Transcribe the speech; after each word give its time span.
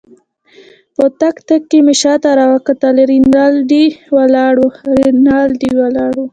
په 0.95 1.03
تګ 1.19 1.35
تګ 1.47 1.61
کې 1.69 1.79
مې 1.85 1.93
شاته 2.01 2.29
راوکتل، 2.39 2.95
رینالډي 3.09 3.85
ولاړ 4.15 4.55
وو. 6.17 6.25